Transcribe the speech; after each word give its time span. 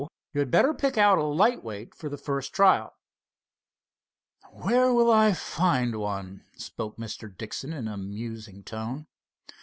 You 0.33 0.39
had 0.39 0.49
better 0.49 0.73
pick 0.73 0.97
out 0.97 1.19
a 1.19 1.23
lightweight 1.23 1.93
for 1.93 2.09
the 2.09 2.17
first 2.17 2.53
trial." 2.55 2.95
"Where 4.51 4.91
will 4.91 5.11
I 5.11 5.33
find 5.33 5.95
one?" 5.99 6.43
spoke 6.57 6.97
Mr. 6.97 7.31
Dixon 7.37 7.71
in 7.71 7.87
a 7.87 7.97
musing 7.97 8.63
tone. 8.63 9.05